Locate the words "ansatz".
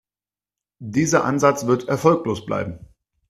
1.25-1.67